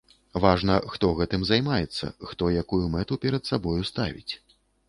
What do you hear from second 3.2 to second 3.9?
перад сабою